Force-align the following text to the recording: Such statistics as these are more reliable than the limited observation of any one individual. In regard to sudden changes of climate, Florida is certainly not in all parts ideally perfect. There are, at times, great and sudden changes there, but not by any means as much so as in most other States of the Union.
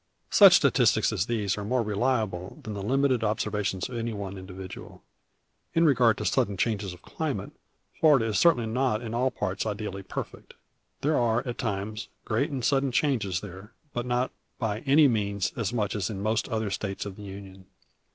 Such 0.31 0.55
statistics 0.55 1.13
as 1.13 1.27
these 1.27 1.59
are 1.59 1.63
more 1.63 1.83
reliable 1.83 2.57
than 2.63 2.73
the 2.73 2.81
limited 2.81 3.23
observation 3.23 3.81
of 3.87 3.95
any 3.95 4.13
one 4.13 4.35
individual. 4.35 5.03
In 5.75 5.85
regard 5.85 6.17
to 6.17 6.25
sudden 6.25 6.57
changes 6.57 6.91
of 6.91 7.03
climate, 7.03 7.51
Florida 7.99 8.25
is 8.25 8.39
certainly 8.39 8.65
not 8.65 9.03
in 9.03 9.13
all 9.13 9.29
parts 9.29 9.63
ideally 9.63 10.01
perfect. 10.01 10.55
There 11.01 11.17
are, 11.19 11.47
at 11.47 11.59
times, 11.59 12.07
great 12.25 12.49
and 12.49 12.65
sudden 12.65 12.91
changes 12.91 13.41
there, 13.41 13.73
but 13.93 14.07
not 14.07 14.31
by 14.57 14.79
any 14.87 15.07
means 15.07 15.53
as 15.55 15.71
much 15.71 15.91
so 15.91 15.97
as 15.99 16.09
in 16.09 16.23
most 16.23 16.49
other 16.49 16.71
States 16.71 17.05
of 17.05 17.15
the 17.15 17.21
Union. 17.21 17.67